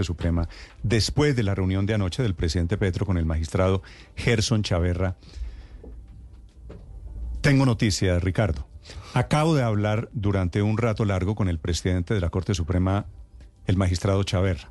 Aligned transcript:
Suprema 0.00 0.48
después 0.82 1.36
de 1.36 1.42
la 1.42 1.54
reunión 1.54 1.84
de 1.84 1.94
anoche 1.94 2.22
del 2.22 2.34
presidente 2.34 2.78
Petro 2.78 3.04
con 3.04 3.18
el 3.18 3.26
magistrado 3.26 3.82
Gerson 4.16 4.62
Chaverra. 4.62 5.16
Tengo 7.42 7.66
noticias, 7.66 8.22
Ricardo. 8.22 8.66
Acabo 9.14 9.54
de 9.54 9.62
hablar 9.62 10.08
durante 10.12 10.62
un 10.62 10.78
rato 10.78 11.04
largo 11.04 11.34
con 11.34 11.48
el 11.48 11.58
presidente 11.58 12.14
de 12.14 12.20
la 12.20 12.30
Corte 12.30 12.54
Suprema, 12.54 13.06
el 13.66 13.76
magistrado 13.76 14.22
Chaverra, 14.22 14.70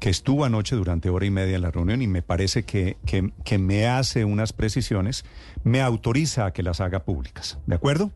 que 0.00 0.10
estuvo 0.10 0.44
anoche 0.44 0.74
durante 0.74 1.10
hora 1.10 1.26
y 1.26 1.30
media 1.30 1.56
en 1.56 1.62
la 1.62 1.70
reunión 1.70 2.02
y 2.02 2.08
me 2.08 2.22
parece 2.22 2.64
que, 2.64 2.96
que, 3.06 3.32
que 3.44 3.58
me 3.58 3.86
hace 3.86 4.24
unas 4.24 4.52
precisiones, 4.52 5.24
me 5.62 5.80
autoriza 5.80 6.46
a 6.46 6.52
que 6.52 6.62
las 6.62 6.80
haga 6.80 7.04
públicas. 7.04 7.58
¿De 7.66 7.74
acuerdo? 7.74 8.10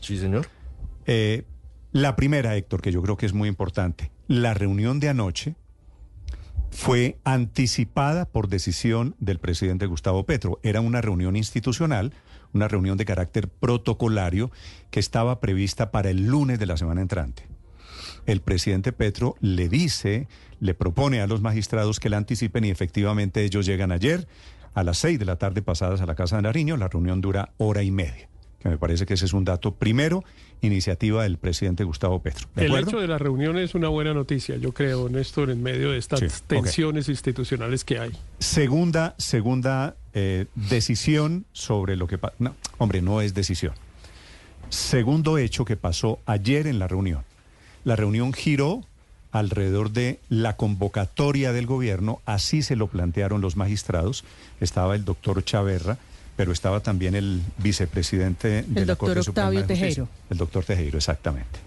Sí, 0.00 0.18
señor. 0.18 0.46
Eh, 1.06 1.44
la 1.92 2.14
primera, 2.14 2.54
Héctor, 2.56 2.82
que 2.82 2.92
yo 2.92 3.02
creo 3.02 3.16
que 3.16 3.26
es 3.26 3.32
muy 3.32 3.48
importante. 3.48 4.10
La 4.28 4.54
reunión 4.54 4.98
de 4.98 5.08
anoche 5.08 5.54
fue 6.72 7.16
anticipada 7.22 8.24
por 8.24 8.48
decisión 8.48 9.14
del 9.20 9.38
presidente 9.38 9.86
Gustavo 9.86 10.26
Petro. 10.26 10.58
Era 10.64 10.80
una 10.80 11.00
reunión 11.00 11.36
institucional, 11.36 12.12
una 12.52 12.66
reunión 12.66 12.98
de 12.98 13.04
carácter 13.04 13.48
protocolario 13.48 14.50
que 14.90 14.98
estaba 14.98 15.38
prevista 15.38 15.92
para 15.92 16.10
el 16.10 16.26
lunes 16.26 16.58
de 16.58 16.66
la 16.66 16.76
semana 16.76 17.02
entrante. 17.02 17.44
El 18.26 18.40
presidente 18.40 18.92
Petro 18.92 19.36
le 19.40 19.68
dice, 19.68 20.26
le 20.58 20.74
propone 20.74 21.20
a 21.20 21.28
los 21.28 21.40
magistrados 21.40 22.00
que 22.00 22.08
la 22.08 22.16
anticipen 22.16 22.64
y 22.64 22.70
efectivamente 22.70 23.44
ellos 23.44 23.64
llegan 23.64 23.92
ayer 23.92 24.26
a 24.74 24.82
las 24.82 24.98
seis 24.98 25.20
de 25.20 25.24
la 25.24 25.36
tarde 25.36 25.62
pasadas 25.62 26.00
a 26.00 26.06
la 26.06 26.16
Casa 26.16 26.34
de 26.34 26.42
Nariño. 26.42 26.76
La 26.76 26.88
reunión 26.88 27.20
dura 27.20 27.54
hora 27.58 27.84
y 27.84 27.92
media 27.92 28.28
que 28.60 28.68
me 28.68 28.78
parece 28.78 29.06
que 29.06 29.14
ese 29.14 29.26
es 29.26 29.32
un 29.32 29.44
dato 29.44 29.74
primero, 29.74 30.24
iniciativa 30.62 31.22
del 31.22 31.36
presidente 31.38 31.84
Gustavo 31.84 32.20
Petro. 32.20 32.48
¿De 32.54 32.64
el 32.64 32.70
acuerdo? 32.70 32.90
hecho 32.90 33.00
de 33.00 33.08
la 33.08 33.18
reunión 33.18 33.58
es 33.58 33.74
una 33.74 33.88
buena 33.88 34.14
noticia, 34.14 34.56
yo 34.56 34.72
creo, 34.72 35.08
Néstor, 35.08 35.50
en 35.50 35.62
medio 35.62 35.90
de 35.90 35.98
estas 35.98 36.20
Sí, 36.20 36.26
tensiones 36.46 37.08
institucionales 37.08 37.84
que 37.84 37.98
hay. 37.98 38.12
Segunda, 38.38 39.14
segunda 39.18 39.96
eh, 40.14 40.46
decisión 40.54 41.44
sobre 41.52 41.96
lo 41.96 42.06
que 42.06 42.18
pasó. 42.18 42.34
No, 42.38 42.54
hombre, 42.78 43.02
no 43.02 43.20
es 43.20 43.34
decisión. 43.34 43.74
Segundo 44.68 45.38
hecho 45.38 45.64
que 45.64 45.76
pasó 45.76 46.18
ayer 46.26 46.66
en 46.66 46.78
la 46.78 46.88
reunión. 46.88 47.22
La 47.84 47.94
reunión 47.96 48.32
giró 48.32 48.82
alrededor 49.30 49.90
de 49.92 50.18
la 50.28 50.56
convocatoria 50.56 51.52
del 51.52 51.66
gobierno, 51.66 52.20
así 52.24 52.62
se 52.62 52.74
lo 52.74 52.88
plantearon 52.88 53.40
los 53.40 53.56
magistrados. 53.56 54.24
Estaba 54.60 54.96
el 54.96 55.04
doctor 55.04 55.44
Chaverra, 55.44 55.98
pero 56.36 56.52
estaba 56.52 56.80
también 56.80 57.14
el 57.14 57.42
vicepresidente 57.58 58.48
de 58.48 58.80
El 58.80 58.86
la 58.86 58.94
doctor 58.94 59.08
Corte 59.08 59.22
Suprema 59.22 59.50
de 59.50 59.56
Justicia, 59.58 59.86
Tejero. 59.86 60.08
El 60.30 60.36
doctor 60.36 60.64
Tejero, 60.64 60.98
exactamente. 60.98 61.58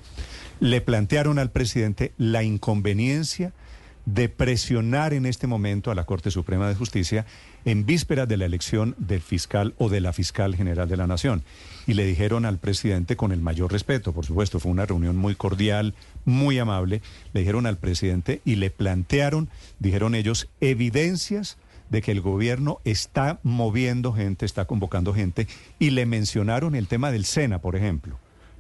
Le 0.60 0.82
plantearon 0.82 1.40
al 1.40 1.52
presidente 1.52 2.14
la 2.18 2.44
inconveniencia 2.44 3.54
de 4.06 4.30
presionar 4.30 5.14
en 5.14 5.26
este 5.26 5.46
momento 5.46 5.92
a 5.92 5.96
la 5.96 6.06
Corte 6.06 6.32
Suprema 6.32 6.68
de 6.68 6.76
Justicia 6.76 7.26
en 7.66 7.86
vísperas 7.86 8.28
de 8.28 8.38
la 8.38 8.46
elección 8.46 8.96
del 8.98 9.22
fiscal 9.22 9.74
o 9.78 9.90
de 9.90 10.02
la 10.02 10.14
fiscal 10.14 10.56
general 10.56 10.90
de 10.90 10.98
la 10.98 11.06
Nación. 11.06 11.44
Y 11.86 11.94
le 11.94 12.06
dijeron 12.06 12.46
al 12.46 12.58
presidente 12.58 13.16
con 13.16 13.32
el 13.32 13.42
mayor 13.42 13.72
respeto, 13.72 14.14
por 14.14 14.26
supuesto, 14.26 14.60
fue 14.60 14.72
una 14.72 14.86
reunión 14.86 15.16
muy 15.16 15.36
cordial, 15.36 15.94
muy 16.26 16.58
amable, 16.58 17.02
le 17.34 17.42
dijeron 17.42 17.66
al 17.66 17.78
presidente 17.78 18.42
y 18.46 18.56
le 18.56 18.72
plantearon, 18.72 19.50
dijeron 19.80 20.16
ellos, 20.16 20.48
evidencias 20.60 21.58
de 21.90 22.02
que 22.02 22.12
el 22.12 22.22
gobierno 22.22 22.80
está 22.86 23.40
moviendo 23.44 24.14
gente, 24.14 24.46
está 24.46 24.66
convocando 24.66 25.14
gente, 25.14 25.48
y 25.80 25.92
le 25.92 26.06
mencionaron 26.06 26.76
el 26.76 26.88
tema 26.88 27.12
del 27.12 27.26
SENA, 27.26 27.60
por 27.60 27.76
ejemplo. 27.76 28.18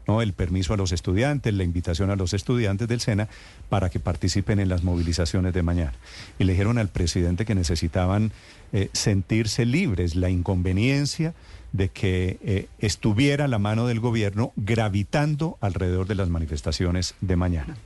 ¿no? 0.08 0.24
el 0.24 0.34
permiso 0.34 0.74
a 0.74 0.78
los 0.78 0.92
estudiantes, 0.92 1.54
la 1.54 1.64
invitación 1.64 2.10
a 2.10 2.16
los 2.16 2.34
estudiantes 2.34 2.88
del 2.88 3.00
SENA 3.00 3.30
para 3.70 3.92
que 3.92 4.00
participen 4.00 4.60
en 4.60 4.68
las 4.68 4.84
movilizaciones 4.84 5.54
de 5.54 5.62
mañana. 5.62 5.94
Y 6.40 6.46
le 6.46 6.54
dijeron 6.54 6.80
al 6.80 6.88
presidente 6.88 7.46
que 7.46 7.54
necesitaban 7.54 8.32
eh, 8.74 8.90
sentirse 8.92 9.66
libres, 9.66 10.16
la 10.16 10.32
inconveniencia 10.32 11.36
de 11.74 11.90
que 11.90 12.40
eh, 12.42 12.68
estuviera 12.80 13.48
la 13.48 13.60
mano 13.60 13.86
del 13.86 14.00
gobierno 14.00 14.52
gravitando 14.56 15.60
alrededor 15.62 16.08
de 16.08 16.16
las 16.16 16.30
manifestaciones 16.30 17.14
de 17.22 17.36
mañana. 17.36 17.78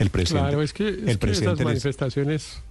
El 0.00 0.10
presidente, 0.10 0.48
claro, 0.48 0.62
es 0.62 0.72
que, 0.72 0.88
es 0.88 0.94
el 0.94 1.04
que 1.04 1.10
esas 1.10 1.18
presidente 1.18 1.64
manifestaciones 1.64 2.62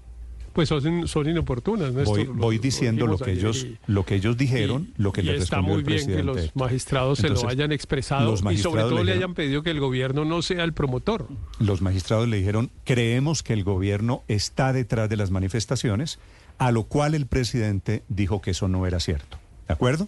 pues 0.53 0.69
son, 0.69 1.07
son 1.07 1.29
inoportunas, 1.29 1.94
Néstor. 1.94 2.28
voy, 2.28 2.38
voy 2.38 2.56
lo 2.57 2.62
diciendo 2.62 3.07
lo 3.07 3.17
que 3.17 3.31
ellos 3.31 3.63
y- 3.63 3.78
lo 3.88 4.06
que 4.06 4.16
ellos 4.16 4.38
dijeron, 4.38 4.89
y- 4.97 5.01
lo 5.01 5.12
que 5.12 5.22
y 5.22 5.25
le 5.25 5.38
está 5.38 5.62
muy 5.62 5.75
el 5.78 5.84
bien 5.84 6.06
que 6.07 6.23
los 6.23 6.56
magistrados 6.56 7.19
se 7.19 7.29
lo 7.29 7.47
hayan 7.47 7.72
expresado 7.72 8.29
los 8.29 8.41
y 8.51 8.57
sobre 8.57 8.81
todo 8.84 8.97
le 9.00 9.06
le 9.06 9.13
hayan 9.13 9.34
pedido 9.34 9.63
que 9.63 9.72
el 9.72 9.79
gobierno 9.79 10.25
no 10.25 10.41
sea 10.41 10.63
el 10.63 10.73
promotor. 10.73 11.28
los 11.59 11.81
magistrados 11.81 12.28
le 12.28 12.38
dijeron, 12.38 12.72
creemos 12.84 13.44
que 13.44 13.53
el 13.53 13.63
gobierno 13.63 14.23
está 14.28 14.73
detrás 14.73 15.09
de 15.09 15.17
las 15.17 15.31
manifestaciones, 15.31 16.19
a 16.57 16.72
lo 16.72 16.83
cual 16.83 17.16
el 17.16 17.25
presidente 17.25 18.03
dijo 18.09 18.41
que 18.41 18.51
eso 18.51 18.68
no 18.68 18.85
era 18.85 19.00
cierto. 19.00 19.38
¿De 19.68 19.73
acuerdo? 19.73 20.07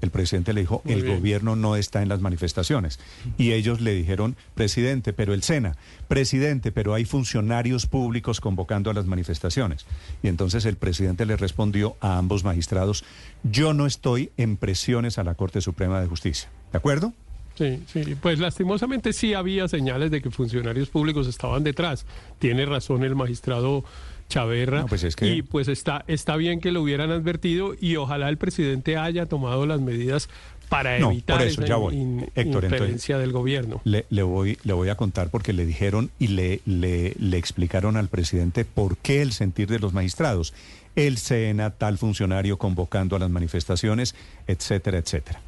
El 0.00 0.10
presidente 0.10 0.52
le 0.52 0.60
dijo, 0.60 0.80
Muy 0.84 0.94
el 0.94 1.02
bien. 1.02 1.16
gobierno 1.16 1.56
no 1.56 1.76
está 1.76 2.02
en 2.02 2.08
las 2.08 2.20
manifestaciones. 2.20 3.00
Y 3.36 3.52
ellos 3.52 3.80
le 3.80 3.94
dijeron, 3.94 4.36
presidente, 4.54 5.12
pero 5.12 5.34
el 5.34 5.42
SENA, 5.42 5.76
presidente, 6.06 6.70
pero 6.72 6.94
hay 6.94 7.04
funcionarios 7.04 7.86
públicos 7.86 8.40
convocando 8.40 8.90
a 8.90 8.94
las 8.94 9.06
manifestaciones. 9.06 9.86
Y 10.22 10.28
entonces 10.28 10.64
el 10.64 10.76
presidente 10.76 11.26
le 11.26 11.36
respondió 11.36 11.96
a 12.00 12.18
ambos 12.18 12.44
magistrados, 12.44 13.04
yo 13.42 13.74
no 13.74 13.86
estoy 13.86 14.30
en 14.36 14.56
presiones 14.56 15.18
a 15.18 15.24
la 15.24 15.34
Corte 15.34 15.60
Suprema 15.60 16.00
de 16.00 16.06
Justicia. 16.06 16.48
¿De 16.72 16.78
acuerdo? 16.78 17.12
Sí, 17.56 17.82
sí, 17.92 18.14
pues 18.20 18.38
lastimosamente 18.38 19.12
sí 19.12 19.34
había 19.34 19.66
señales 19.66 20.12
de 20.12 20.22
que 20.22 20.30
funcionarios 20.30 20.90
públicos 20.90 21.26
estaban 21.26 21.64
detrás. 21.64 22.06
Tiene 22.38 22.64
razón 22.66 23.02
el 23.02 23.16
magistrado 23.16 23.84
Chaverra. 24.28 24.80
No, 24.80 24.86
pues 24.86 25.04
es 25.04 25.16
que- 25.16 25.26
Y 25.34 25.42
pues 25.42 25.68
está, 25.68 26.04
está 26.06 26.36
bien 26.36 26.60
que 26.60 26.70
lo 26.72 26.82
hubieran 26.82 27.10
advertido 27.10 27.74
y 27.80 27.96
ojalá 27.96 28.28
el 28.28 28.36
presidente 28.36 28.96
haya 28.96 29.26
tomado 29.26 29.64
las 29.66 29.80
medidas 29.80 30.28
para 30.68 30.98
No, 30.98 31.10
evitar 31.10 31.38
por 31.38 31.46
eso, 31.46 31.60
esa 31.62 31.68
ya 31.68 31.76
voy. 31.76 31.94
in- 31.94 32.20
Héctor, 32.34 32.44
entonces- 32.64 32.72
inferencia 32.72 33.18
del 33.18 33.32
gobierno. 33.32 33.80
Le, 33.84 34.04
le 34.10 34.22
voy, 34.22 34.58
le 34.64 34.74
voy 34.74 34.90
a 34.90 34.96
contar 34.96 35.30
porque 35.30 35.54
le 35.54 35.64
dijeron 35.64 36.10
y 36.18 36.26
le, 36.28 36.60
le, 36.66 37.14
le 37.18 37.38
explicaron 37.38 37.96
al 37.96 38.08
presidente 38.08 38.66
por 38.66 38.98
qué 38.98 39.22
el 39.22 39.32
sentir 39.32 39.68
de 39.68 39.78
los 39.78 39.94
magistrados. 39.94 40.52
El 40.94 41.16
SENA, 41.16 41.70
tal 41.70 41.96
funcionario 41.96 42.58
convocando 42.58 43.16
a 43.16 43.18
las 43.18 43.30
manifestaciones, 43.30 44.14
etcétera, 44.46 44.98
etcétera. 44.98 45.40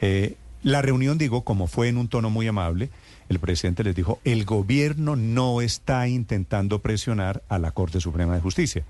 Eh, 0.00 0.36
la 0.62 0.80
reunión, 0.80 1.18
digo, 1.18 1.42
como 1.42 1.66
fue 1.66 1.88
en 1.88 1.98
un 1.98 2.08
tono 2.08 2.30
muy 2.30 2.46
amable, 2.46 2.88
el 3.28 3.38
presidente 3.38 3.82
les 3.84 3.94
dijo, 3.94 4.20
el 4.24 4.44
gobierno 4.44 5.16
no 5.16 5.60
está 5.60 6.08
intentando 6.08 6.80
presionar 6.80 7.42
a 7.48 7.58
la 7.58 7.72
Corte 7.72 8.00
Suprema 8.00 8.34
de 8.34 8.40
Justicia. 8.40 8.84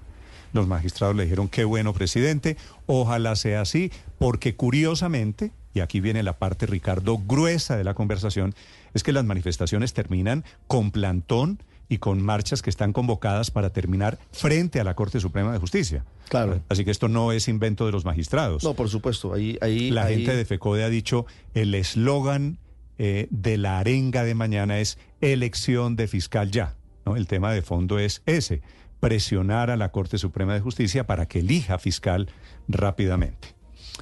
Los 0.53 0.67
magistrados 0.67 1.17
le 1.17 1.25
dijeron, 1.25 1.49
qué 1.49 1.65
bueno, 1.65 1.93
presidente, 1.93 2.57
ojalá 2.87 3.35
sea 3.37 3.61
así, 3.63 3.91
porque 4.19 4.55
curiosamente, 4.55 5.51
y 5.75 5.81
aquí 5.81 6.01
viene 6.01 6.23
la 6.23 6.35
parte, 6.39 6.67
Ricardo, 6.67 7.19
gruesa 7.19 7.77
de 7.77 7.85
la 7.85 7.95
conversación, 7.95 8.55
es 8.95 9.03
que 9.03 9.13
las 9.13 9.25
manifestaciones 9.25 9.93
terminan 9.93 10.45
con 10.67 10.91
plantón 10.91 11.59
y 11.89 11.99
con 11.99 12.21
marchas 12.23 12.63
que 12.63 12.71
están 12.71 12.93
convocadas 12.93 13.51
para 13.51 13.71
terminar 13.71 14.19
frente 14.33 14.81
a 14.81 14.85
la 14.85 14.95
Corte 14.95 15.21
Suprema 15.21 15.53
de 15.53 15.59
Justicia. 15.59 16.05
Claro. 16.29 16.61
Así 16.69 16.85
que 16.85 16.91
esto 16.91 17.09
no 17.09 17.31
es 17.33 17.47
invento 17.49 17.87
de 17.87 17.93
los 17.93 18.05
magistrados. 18.05 18.65
No, 18.65 18.75
por 18.75 18.89
supuesto. 18.89 19.33
Ahí, 19.35 19.57
ahí, 19.61 19.91
La 19.91 20.05
ahí- 20.07 20.17
gente 20.17 20.35
de 20.37 20.45
FECODE 20.45 20.83
ha 20.85 20.89
dicho, 20.89 21.27
el 21.55 21.75
eslogan 21.75 22.59
eh, 22.99 23.29
de 23.31 23.59
la 23.59 23.79
arenga 23.79 24.25
de 24.25 24.35
mañana 24.35 24.79
es 24.79 24.99
elección 25.21 25.97
de 25.97 26.09
fiscal 26.09 26.51
ya. 26.51 26.77
¿no? 27.05 27.17
El 27.17 27.27
tema 27.27 27.53
de 27.53 27.63
fondo 27.63 27.99
es 27.99 28.23
ese, 28.27 28.63
presionar 29.01 29.71
a 29.71 29.77
la 29.77 29.93
Corte 29.93 30.19
Suprema 30.19 30.55
de 30.55 30.61
Justicia 30.61 31.07
para 31.07 31.27
que 31.27 31.41
elija 31.41 31.79
fiscal 31.79 32.29
rápidamente. 32.69 33.57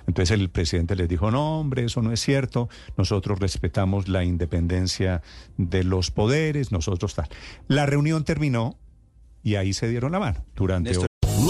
Entonces 0.06 0.38
el 0.38 0.50
presidente 0.50 0.96
les 0.96 1.08
dijo, 1.08 1.30
no, 1.30 1.60
hombre, 1.60 1.84
eso 1.84 2.02
no 2.02 2.12
es 2.12 2.20
cierto, 2.20 2.68
nosotros 2.96 3.38
respetamos 3.38 4.08
la 4.08 4.24
independencia 4.24 5.22
de 5.56 5.84
los 5.84 6.10
poderes, 6.10 6.72
nosotros 6.72 7.14
tal. 7.14 7.28
La 7.68 7.86
reunión 7.86 8.24
terminó 8.24 8.78
y 9.42 9.56
ahí 9.56 9.72
se 9.72 9.88
dieron 9.88 10.12
la 10.12 10.18
mano 10.18 10.44
durante 10.54 10.92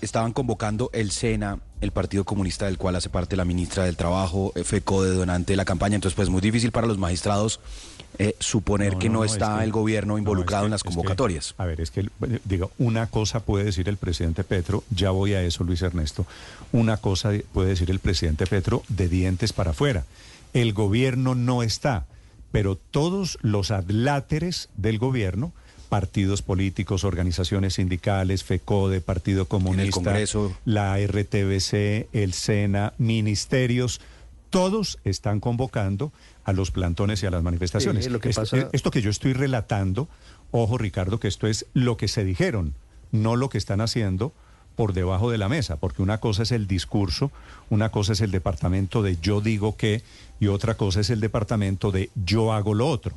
estaban 0.00 0.32
convocando 0.32 0.90
el 0.92 1.10
SENA, 1.10 1.58
el 1.80 1.90
Partido 1.92 2.24
Comunista 2.24 2.66
del 2.66 2.78
cual 2.78 2.96
hace 2.96 3.08
parte 3.10 3.36
la 3.36 3.44
ministra 3.44 3.84
del 3.84 3.96
Trabajo, 3.96 4.52
eh, 4.54 4.64
FECO 4.64 5.02
de 5.02 5.14
donante 5.14 5.52
de 5.52 5.56
la 5.56 5.64
campaña, 5.64 5.94
entonces 5.94 6.14
pues 6.16 6.28
muy 6.28 6.40
difícil 6.40 6.72
para 6.72 6.86
los 6.86 6.98
magistrados 6.98 7.60
eh, 8.18 8.36
suponer 8.38 8.96
que 8.96 9.08
no, 9.08 9.24
es 9.24 9.32
está 9.32 9.58
que- 9.58 9.64
el 9.64 9.72
gobierno 9.72 10.12
no, 10.14 10.18
involucrado 10.18 10.62
es 10.62 10.64
que- 10.64 10.66
en 10.66 10.70
las 10.70 10.78
es 10.80 10.82
que- 10.84 10.88
convocatorias. 10.90 11.54
a 11.58 11.64
ver, 11.64 11.80
es 11.80 11.90
que, 11.90 12.08
digo, 12.44 12.70
una 12.78 13.08
cosa 13.08 13.40
puede 13.40 13.64
decir 13.64 13.88
el 13.88 13.96
presidente 13.96 14.44
Petro, 14.44 14.84
ya 14.90 15.10
voy 15.10 15.34
a 15.34 15.42
eso, 15.42 15.64
Luis 15.64 15.82
Ernesto, 15.82 16.24
una 16.70 16.96
cosa 16.98 17.30
de- 17.30 17.40
puede 17.52 17.70
decir 17.70 17.90
el 17.90 17.98
presidente 17.98 18.46
Petro 18.46 18.84
de 18.88 19.08
dientes 19.08 19.52
para 19.52 19.72
afuera. 19.72 20.04
El 20.52 20.72
gobierno 20.74 21.34
no 21.34 21.64
está, 21.64 22.06
pero 22.52 22.76
todos 22.76 23.36
los 23.42 23.72
adláteres 23.72 24.68
del 24.76 24.98
gobierno, 24.98 25.52
partidos 25.94 26.42
políticos, 26.42 27.04
organizaciones 27.04 27.74
sindicales, 27.74 28.42
FECODE, 28.42 29.00
Partido 29.00 29.46
Comunista, 29.46 30.00
la 30.64 30.96
RTBC, 30.98 32.08
el 32.12 32.32
SENA, 32.32 32.94
ministerios, 32.98 34.00
todos 34.50 34.98
están 35.04 35.38
convocando 35.38 36.12
a 36.44 36.52
los 36.52 36.72
plantones 36.72 37.22
y 37.22 37.26
a 37.26 37.30
las 37.30 37.44
manifestaciones. 37.44 38.06
Sí, 38.06 38.10
lo 38.10 38.18
que 38.18 38.30
esto, 38.30 38.40
pasa- 38.42 38.68
esto 38.72 38.90
que 38.90 39.02
yo 39.02 39.10
estoy 39.10 39.34
relatando, 39.34 40.08
ojo 40.50 40.78
Ricardo, 40.78 41.20
que 41.20 41.28
esto 41.28 41.46
es 41.46 41.64
lo 41.74 41.96
que 41.96 42.08
se 42.08 42.24
dijeron, 42.24 42.74
no 43.12 43.36
lo 43.36 43.48
que 43.48 43.58
están 43.58 43.80
haciendo 43.80 44.32
por 44.74 44.94
debajo 44.94 45.30
de 45.30 45.38
la 45.38 45.48
mesa, 45.48 45.76
porque 45.76 46.02
una 46.02 46.18
cosa 46.18 46.42
es 46.42 46.50
el 46.50 46.66
discurso, 46.66 47.30
una 47.70 47.90
cosa 47.90 48.14
es 48.14 48.20
el 48.20 48.32
departamento 48.32 49.00
de 49.04 49.16
yo 49.22 49.40
digo 49.40 49.76
que 49.76 50.02
y 50.40 50.48
otra 50.48 50.74
cosa 50.74 51.02
es 51.02 51.10
el 51.10 51.20
departamento 51.20 51.92
de 51.92 52.10
yo 52.16 52.52
hago 52.52 52.74
lo 52.74 52.88
otro. 52.88 53.14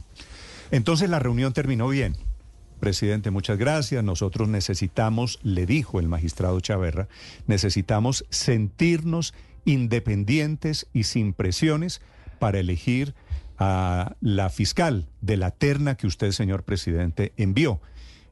Entonces 0.70 1.10
la 1.10 1.18
reunión 1.18 1.54
terminó 1.54 1.88
bien. 1.88 2.16
Presidente, 2.80 3.32
muchas 3.32 3.58
gracias. 3.58 4.04
Nosotros 4.04 4.48
necesitamos, 4.48 5.40
le 5.44 5.66
dijo 5.66 6.00
el 6.00 6.08
magistrado 6.08 6.60
Chaverra, 6.60 7.08
necesitamos 7.48 8.26
sentirnos 8.30 9.34
independientes 9.66 10.88
y 10.94 11.04
sin 11.04 11.34
presiones 11.34 12.02
para 12.40 12.60
elegir 12.60 13.16
a 13.58 14.16
la 14.22 14.50
fiscal 14.50 15.08
de 15.22 15.38
la 15.38 15.52
terna 15.52 15.96
que 15.96 16.08
usted, 16.08 16.32
señor 16.32 16.64
presidente, 16.64 17.34
envió. 17.38 17.82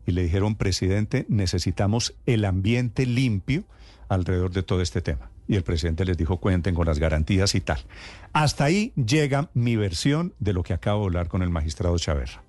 Y 0.06 0.12
le 0.12 0.24
dijeron, 0.24 0.56
presidente, 0.56 1.26
necesitamos 1.30 2.14
el 2.28 2.46
ambiente 2.46 3.06
limpio 3.06 3.64
alrededor 4.08 4.52
de 4.52 4.62
todo 4.62 4.82
este 4.82 5.02
tema. 5.02 5.32
Y 5.48 5.56
el 5.56 5.64
presidente 5.64 6.06
les 6.06 6.18
dijo, 6.18 6.38
cuenten 6.38 6.76
con 6.76 6.86
las 6.86 7.00
garantías 7.00 7.56
y 7.56 7.62
tal. 7.62 7.80
Hasta 8.34 8.66
ahí 8.66 8.94
llega 8.96 9.50
mi 9.54 9.76
versión 9.76 10.34
de 10.40 10.54
lo 10.54 10.64
que 10.64 10.74
acabo 10.74 11.02
de 11.02 11.08
hablar 11.08 11.28
con 11.28 11.42
el 11.42 11.50
magistrado 11.50 11.98
Chaverra. 11.98 12.44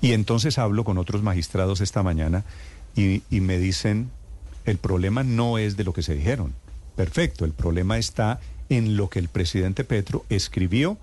Y 0.00 0.12
entonces 0.12 0.58
hablo 0.58 0.84
con 0.84 0.98
otros 0.98 1.22
magistrados 1.22 1.80
esta 1.80 2.02
mañana 2.02 2.44
y, 2.94 3.22
y 3.30 3.40
me 3.40 3.58
dicen, 3.58 4.10
el 4.64 4.78
problema 4.78 5.22
no 5.22 5.58
es 5.58 5.76
de 5.76 5.84
lo 5.84 5.92
que 5.92 6.02
se 6.02 6.14
dijeron. 6.14 6.52
Perfecto, 6.96 7.44
el 7.44 7.52
problema 7.52 7.98
está 7.98 8.40
en 8.68 8.96
lo 8.96 9.08
que 9.08 9.18
el 9.18 9.28
presidente 9.28 9.84
Petro 9.84 10.24
escribió 10.28 10.98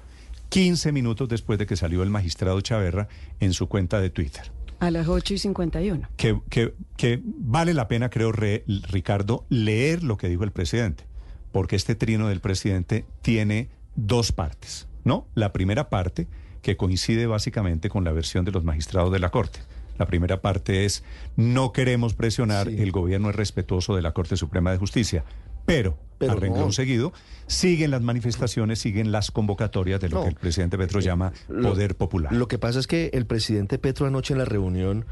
15 0.50 0.92
minutos 0.92 1.30
después 1.30 1.58
de 1.60 1.66
que 1.66 1.76
salió 1.76 2.04
el 2.04 2.10
magistrado 2.10 2.62
Chaverra 2.62 3.08
en 3.40 3.54
su 3.54 3.68
cuenta 3.68 4.00
de 4.00 4.10
Twitter. 4.10 4.52
A 4.80 4.92
las 4.92 5.08
8 5.08 5.36
y 5.36 5.38
51. 5.38 6.10
Que, 6.18 6.40
que, 6.50 6.74
que 6.98 7.22
vale 7.24 7.74
la 7.74 7.88
pena, 7.88 8.10
creo, 8.10 8.32
re- 8.32 8.64
Ricardo, 8.90 9.46
leer 9.50 10.04
lo 10.04 10.18
que 10.18 10.28
dijo 10.28 10.44
el 10.44 10.52
presidente, 10.52 11.06
porque 11.52 11.76
este 11.76 11.96
trino 11.96 12.28
del 12.28 12.42
presidente 12.42 13.06
tiene 13.22 13.70
dos 13.96 14.32
partes, 14.32 14.88
¿no? 15.06 15.26
La 15.36 15.54
primera 15.54 15.90
parte, 15.90 16.28
que 16.64 16.76
coincide 16.78 17.28
básicamente 17.28 17.90
con 17.90 18.04
la 18.04 18.12
versión 18.12 18.44
de 18.46 18.52
los 18.52 18.64
magistrados 18.64 19.12
de 19.12 19.20
la 19.20 19.30
Corte. 19.30 19.60
La 20.00 20.08
primera 20.08 20.42
parte 20.42 20.86
es, 20.86 21.04
no 21.36 21.72
queremos 21.72 22.16
presionar, 22.16 22.68
el 22.68 22.92
gobierno 22.92 23.30
es 23.30 23.36
respetuoso 23.36 23.96
de 23.96 24.02
la 24.02 24.12
Corte 24.14 24.36
Suprema 24.38 24.72
de 24.72 24.78
Justicia, 24.80 25.24
pero, 25.68 25.98
Pero 26.18 26.32
a 26.32 26.36
renglón 26.36 26.66
no. 26.68 26.72
seguido, 26.72 27.14
siguen 27.46 27.92
las 27.92 28.02
manifestaciones, 28.02 28.80
siguen 28.80 29.12
las 29.12 29.30
convocatorias 29.30 30.02
de 30.02 30.10
lo 30.10 30.18
No. 30.18 30.24
que 30.24 30.30
el 30.30 30.36
presidente 30.36 30.78
Petro 30.80 31.00
llama 31.00 31.32
Lo- 31.48 31.70
poder 31.70 31.96
popular. 31.96 32.34
Lo 32.34 32.48
que 32.48 32.58
pasa 32.58 32.80
es 32.80 32.88
que 32.88 33.12
el 33.14 33.28
presidente 33.28 33.78
Petro 33.78 34.08
anoche 34.08 34.34
en 34.34 34.40
la 34.40 34.46
reunión 34.46 35.06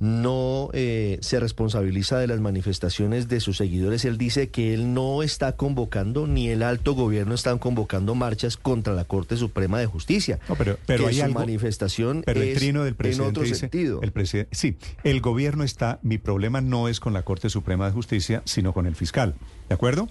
no 0.00 0.70
eh, 0.72 1.18
se 1.20 1.40
responsabiliza 1.40 2.18
de 2.18 2.26
las 2.26 2.40
manifestaciones 2.40 3.28
de 3.28 3.40
sus 3.40 3.56
seguidores. 3.56 4.04
Él 4.04 4.18
dice 4.18 4.48
que 4.48 4.74
él 4.74 4.94
no 4.94 5.22
está 5.22 5.52
convocando, 5.56 6.26
ni 6.26 6.48
el 6.48 6.62
alto 6.62 6.94
gobierno 6.94 7.34
están 7.34 7.58
convocando 7.58 8.14
marchas 8.14 8.56
contra 8.56 8.92
la 8.92 9.04
Corte 9.04 9.36
Suprema 9.36 9.78
de 9.78 9.86
Justicia. 9.86 10.38
No, 10.48 10.56
pero, 10.56 10.78
pero 10.86 11.04
que 11.04 11.10
hay 11.10 11.16
su 11.16 11.24
algo, 11.24 11.40
manifestación 11.40 12.22
pero 12.24 12.42
el 12.42 12.54
trino 12.54 12.84
del 12.84 12.92
en 12.92 12.96
presidente 12.96 13.30
otro 13.30 13.42
dice, 13.44 13.54
sentido. 13.56 14.02
el 14.02 14.12
presidente, 14.12 14.54
sí, 14.54 14.76
el 15.04 15.20
gobierno 15.20 15.64
está, 15.64 15.98
mi 16.02 16.18
problema 16.18 16.60
no 16.60 16.88
es 16.88 17.00
con 17.00 17.12
la 17.12 17.22
Corte 17.22 17.48
Suprema 17.48 17.86
de 17.86 17.92
Justicia, 17.92 18.42
sino 18.44 18.72
con 18.72 18.86
el 18.86 18.96
fiscal, 18.96 19.34
¿de 19.68 19.74
acuerdo? 19.74 20.08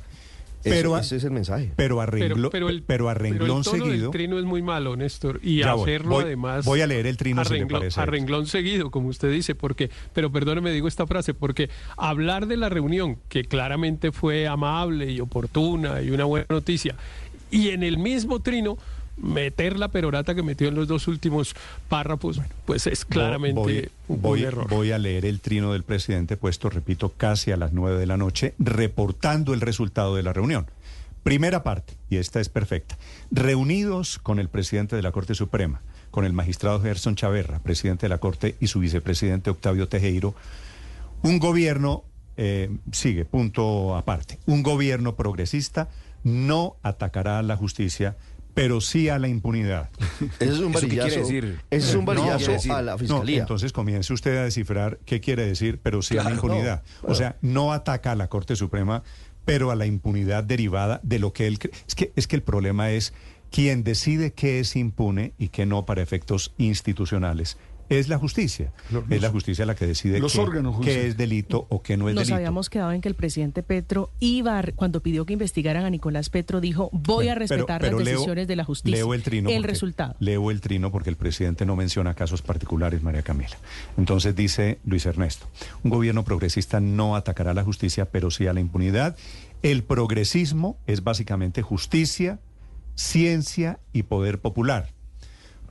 Pero, 0.63 0.95
a- 0.95 1.01
ese 1.01 1.17
es 1.17 1.23
el 1.23 1.31
mensaje. 1.31 1.71
pero 1.75 2.01
a 2.01 2.05
Pero, 2.07 2.35
renglo- 2.35 2.49
pero 2.51 2.69
el, 2.69 2.83
pero 2.83 3.09
a 3.09 3.13
pero 3.15 3.25
el 3.25 3.31
renglón 3.39 3.63
tono 3.63 3.77
seguido, 3.85 4.01
del 4.03 4.11
trino 4.11 4.39
es 4.39 4.45
muy 4.45 4.61
malo, 4.61 4.95
Néstor. 4.95 5.39
Y 5.43 5.57
Ya 5.59 5.73
hacerlo 5.73 6.11
voy- 6.15 6.23
además. 6.25 6.65
voy 6.65 6.81
a 6.81 6.87
leer 6.87 7.05
el 7.07 7.17
trino 7.17 7.41
a 7.41 7.45
si 7.45 7.53
le 7.53 7.59
renglón, 7.59 7.79
parece. 7.81 7.99
a 8.01 8.05
renglón 8.05 8.47
seguido, 8.47 8.91
como 8.91 9.07
usted 9.09 9.31
dice, 9.31 9.55
porque. 9.55 9.89
Pero 10.13 10.31
perdóneme, 10.31 10.71
digo 10.71 10.87
esta 10.87 11.05
frase, 11.07 11.33
porque 11.33 11.69
hablar 11.97 12.47
de 12.47 12.57
la 12.57 12.69
reunión, 12.69 13.17
que 13.29 13.43
claramente 13.43 14.11
fue 14.11 14.47
amable 14.47 15.11
y 15.11 15.19
oportuna 15.19 16.01
y 16.01 16.09
una 16.11 16.25
buena 16.25 16.45
noticia, 16.49 16.95
y 17.51 17.69
en 17.69 17.83
el 17.83 17.97
mismo 17.97 18.39
trino 18.39 18.77
meter 19.17 19.77
la 19.77 19.89
perorata 19.89 20.33
que 20.35 20.43
metió 20.43 20.67
en 20.67 20.75
los 20.75 20.87
dos 20.87 21.07
últimos 21.07 21.55
párrafos, 21.89 22.41
pues 22.65 22.87
es 22.87 23.05
claramente 23.05 23.59
voy, 23.59 23.89
un, 24.07 24.21
voy- 24.21 24.43
error. 24.43 24.67
voy 24.69 24.91
a 24.91 24.97
leer 24.97 25.25
el 25.25 25.39
trino 25.39 25.71
del 25.73 25.83
presidente 25.83 26.37
puesto, 26.37 26.69
repito, 26.69 27.13
casi 27.15 27.51
a 27.51 27.57
las 27.57 27.73
nueve 27.73 27.99
de 27.99 28.05
la 28.07 28.17
noche, 28.17 28.53
reportando 28.59 29.53
el 29.53 29.61
resultado 29.61 30.15
de 30.15 30.23
la 30.23 30.33
reunión. 30.33 30.65
Primera 31.23 31.63
parte, 31.63 31.93
y 32.09 32.17
esta 32.17 32.41
es 32.41 32.49
perfecta. 32.49 32.97
Reunidos 33.31 34.19
con 34.19 34.39
el 34.39 34.49
presidente 34.49 34.95
de 34.95 35.01
la 35.01 35.11
Corte 35.11 35.35
Suprema, 35.35 35.81
con 36.11 36.25
el 36.25 36.33
magistrado 36.33 36.81
Gerson 36.81 37.15
Chaverra, 37.15 37.59
presidente 37.59 38.05
de 38.05 38.09
la 38.09 38.17
Corte, 38.17 38.55
y 38.59 38.67
su 38.67 38.79
vicepresidente 38.79 39.49
Octavio 39.49 39.87
Tejero, 39.87 40.35
un 41.21 41.39
gobierno, 41.39 42.03
eh, 42.35 42.69
sigue, 42.91 43.23
punto 43.23 43.95
aparte, 43.95 44.37
un 44.47 44.63
gobierno 44.63 45.15
progresista 45.15 45.87
no 46.25 46.75
atacará 46.83 47.39
a 47.39 47.43
la 47.43 47.55
justicia, 47.55 48.17
pero 48.53 48.81
sí 48.81 49.09
a 49.09 49.19
la 49.19 49.27
impunidad. 49.27 49.89
Es 50.39 50.59
un 50.59 50.71
¿Eso 50.71 50.81
qué 50.81 50.87
quiere 50.87 51.03
varillazo. 51.03 51.19
decir? 51.21 51.59
Ese 51.69 51.89
es 51.89 51.95
un 51.95 52.05
No, 52.05 52.13
varillazo 52.13 52.51
decir- 52.51 52.71
a 52.71 52.81
la 52.81 52.91
No, 52.93 52.97
fiscalía. 52.97 53.39
entonces 53.41 53.71
comience 53.73 54.13
usted 54.13 54.37
a 54.37 54.43
descifrar 54.43 54.99
qué 55.05 55.19
quiere 55.21 55.45
decir, 55.45 55.79
pero 55.81 56.01
sí 56.01 56.15
a 56.15 56.23
la 56.23 56.31
Claro, 56.31 56.35
impunidad. 56.47 56.83
O 57.03 57.15
sea, 57.15 57.35
no 57.41 57.73
ataca 57.73 58.11
a 58.11 58.15
la 58.15 58.27
Corte 58.27 58.55
Suprema, 58.55 59.03
pero 59.45 59.71
a 59.71 59.75
la 59.75 59.85
impunidad 59.85 60.43
derivada 60.43 60.99
de 61.03 61.19
lo 61.19 61.33
que 61.33 61.47
él 61.47 61.59
cree. 61.59 61.73
Es 61.87 61.95
que, 61.95 62.11
es 62.15 62.27
que 62.27 62.35
el 62.35 62.43
problema 62.43 62.91
es 62.91 63.13
quien 63.51 63.83
decide 63.83 64.33
qué 64.33 64.59
es 64.59 64.75
impune 64.75 65.33
y 65.37 65.49
qué 65.49 65.65
no 65.65 65.85
para 65.85 66.01
efectos 66.01 66.53
institucionales. 66.57 67.57
Es 67.89 68.07
la 68.09 68.17
justicia. 68.17 68.71
es 69.09 69.21
la 69.21 69.29
justicia 69.29 69.65
la 69.65 69.75
que 69.75 69.85
decide 69.85 70.19
los 70.19 70.33
qué, 70.33 70.39
órganos 70.39 70.71
qué 70.73 70.77
judiciales. 70.77 71.05
es 71.09 71.17
delito 71.17 71.67
o 71.69 71.81
qué 71.83 71.97
no 71.97 72.09
es 72.09 72.15
Nos 72.15 72.23
delito. 72.23 72.35
habíamos 72.35 72.69
quedado 72.69 72.91
en 72.91 73.01
que 73.01 73.09
el 73.09 73.15
presidente 73.15 73.61
Petro 73.63 74.09
iba, 74.19 74.57
a- 74.59 74.63
cuando 74.75 75.01
pidió 75.01 75.25
que 75.25 75.33
investigaran 75.33 75.85
a 75.85 75.89
Nicolás 75.89 76.29
Petro, 76.29 76.61
dijo, 76.61 76.89
voy 76.93 77.27
a 77.29 77.35
respetar 77.35 77.81
pero- 77.81 77.97
pero 77.97 77.97
las 77.99 78.05
leo- 78.05 78.13
decisiones 78.19 78.47
de 78.47 78.55
la 78.55 78.63
justicia. 78.63 78.97
Leo 78.97 79.13
el 79.13 79.21
trino. 79.23 79.49
porque- 79.49 79.67
resultado. 79.67 80.15
Leo 80.19 80.49
el 80.51 80.61
trino 80.61 80.91
porque 80.91 81.09
el 81.09 81.17
presidente 81.17 81.65
no 81.65 81.75
menciona 81.75 82.13
casos 82.13 82.41
particulares, 82.41 83.03
María 83.03 83.21
Camila. 83.21 83.57
Entonces 83.97 84.35
dice 84.35 84.79
Luis 84.85 85.05
Ernesto, 85.05 85.45
un 85.83 85.91
gobierno 85.91 86.23
progresista 86.23 86.79
no 86.79 87.15
atacará 87.15 87.51
a 87.51 87.53
la 87.53 87.63
justicia, 87.63 88.05
pero 88.05 88.31
sí 88.31 88.47
a 88.47 88.53
la 88.53 88.59
impunidad. 88.59 89.15
El 89.61 89.83
progresismo 89.83 90.77
es 90.87 91.03
básicamente 91.03 91.61
justicia, 91.61 92.39
ciencia 92.95 93.79
y 93.91 94.03
poder 94.03 94.39
popular. 94.39 94.92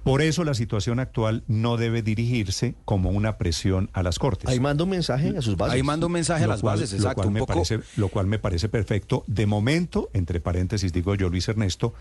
Por 0.04 0.20
eso 0.22 0.42
la 0.44 0.54
situación 0.54 0.98
actual 0.98 1.44
no 1.46 1.76
debe 1.76 2.02
dirigirse 2.02 2.74
como 2.84 3.10
una 3.10 3.38
presión 3.38 3.88
a 3.92 4.02
las 4.02 4.18
Cortes. 4.18 4.48
Ahí 4.48 4.58
manda 4.60 4.84
un 4.84 4.90
mensaje 4.90 5.34
a 5.36 5.42
sus 5.42 5.56
bases. 5.56 5.74
Ahí 5.74 5.82
manda 5.82 6.06
un 6.06 6.12
mensaje 6.12 6.44
a 6.44 6.46
Lo 6.46 6.52
las 6.54 6.60
cual- 6.60 6.76
bases, 6.76 6.92
lo 6.92 6.96
exacto. 6.98 7.14
cual 7.16 7.28
un 7.28 7.34
me 7.34 7.40
poco- 7.40 7.52
parece, 7.54 7.80
lo 7.96 8.08
cual 8.08 8.26
me 8.26 8.38
parece 8.38 8.68
perfecto. 8.68 9.24
De 9.26 9.46
momento, 9.46 10.10
entre 10.12 10.40
paréntesis 10.40 10.92
digo 10.92 11.14
yo, 11.14 11.28
Luis 11.28 11.48
Ernesto, 11.48 11.94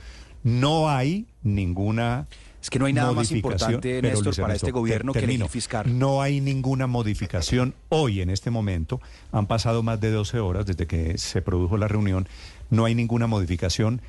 no 0.44 0.90
hay 0.90 1.28
ninguna 1.44 2.28
Es 2.62 2.70
que 2.70 2.78
no 2.80 2.86
hay 2.86 2.94
nada 2.94 3.12
más 3.12 3.32
importante, 3.32 4.02
Néstor, 4.02 4.36
para 4.36 4.54
este 4.56 4.70
gobierno 4.72 5.14
que 5.14 5.20
termino. 5.20 5.46
elegir 5.46 5.52
fiscal. 5.52 5.98
No 6.00 6.22
hay 6.22 6.42
ninguna 6.42 6.86
modificación 6.88 7.74
hoy 7.90 8.22
en 8.22 8.30
este 8.30 8.52
momento. 8.52 9.02
Han 9.32 9.48
pasado 9.48 9.82
más 9.84 10.00
de 10.00 10.12
12 10.12 10.40
horas 10.40 10.66
desde 10.68 10.86
que 10.88 11.18
se 11.18 11.42
produjo 11.42 11.78
la 11.78 11.88
reunión. 11.88 12.28
No 12.70 12.86
hay 12.86 12.94
ninguna 12.96 13.26
modificación 13.28 14.02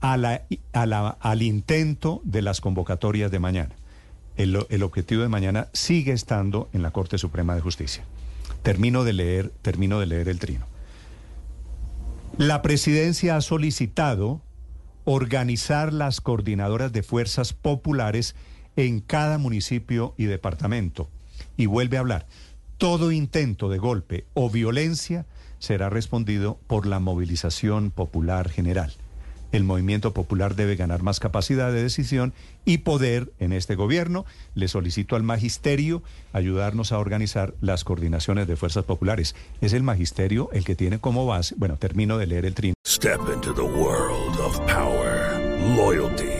al 0.00 1.42
intento 1.42 2.20
de 2.24 2.42
las 2.42 2.60
convocatorias 2.60 3.30
de 3.30 3.38
mañana. 3.38 3.74
El, 4.36 4.66
el 4.70 4.82
objetivo 4.82 5.22
de 5.22 5.28
mañana 5.28 5.68
sigue 5.72 6.12
estando 6.12 6.68
en 6.72 6.82
la 6.82 6.90
Corte 6.90 7.18
Suprema 7.18 7.54
de 7.54 7.60
Justicia. 7.60 8.04
Termino 8.62 9.04
de 9.04 9.12
leer, 9.12 9.52
termino 9.62 10.00
de 10.00 10.06
leer 10.06 10.28
el 10.28 10.38
trino. 10.38 10.66
La 12.38 12.62
presidencia 12.62 13.36
ha 13.36 13.40
solicitado 13.40 14.40
organizar 15.04 15.92
las 15.92 16.20
coordinadoras 16.20 16.92
de 16.92 17.02
fuerzas 17.02 17.52
populares 17.52 18.34
en 18.76 19.00
cada 19.00 19.38
municipio 19.38 20.14
y 20.16 20.24
departamento. 20.24 21.08
Y 21.56 21.66
vuelve 21.66 21.96
a 21.96 22.00
hablar, 22.00 22.26
todo 22.78 23.12
intento 23.12 23.68
de 23.68 23.78
golpe 23.78 24.24
o 24.34 24.48
violencia 24.48 25.26
será 25.58 25.90
respondido 25.90 26.58
por 26.66 26.86
la 26.86 26.98
movilización 26.98 27.90
popular 27.90 28.48
general. 28.48 28.92
El 29.52 29.64
movimiento 29.64 30.12
popular 30.12 30.54
debe 30.54 30.76
ganar 30.76 31.02
más 31.02 31.20
capacidad 31.20 31.72
de 31.72 31.82
decisión 31.82 32.32
y 32.64 32.78
poder 32.78 33.32
en 33.38 33.52
este 33.52 33.74
gobierno. 33.74 34.24
Le 34.54 34.68
solicito 34.68 35.16
al 35.16 35.22
magisterio 35.22 36.02
ayudarnos 36.32 36.92
a 36.92 36.98
organizar 36.98 37.54
las 37.60 37.84
coordinaciones 37.84 38.46
de 38.46 38.56
fuerzas 38.56 38.84
populares. 38.84 39.34
Es 39.60 39.72
el 39.72 39.82
magisterio 39.82 40.50
el 40.52 40.64
que 40.64 40.76
tiene 40.76 40.98
como 40.98 41.26
base, 41.26 41.54
bueno, 41.58 41.76
termino 41.76 42.18
de 42.18 42.26
leer 42.26 42.46
el 42.46 42.54
trino. 42.54 42.74
Step 42.86 43.20
into 43.34 43.52
the 43.54 43.62
world 43.62 44.38
of 44.40 44.58
power, 44.66 45.40
loyalty, 45.76 46.39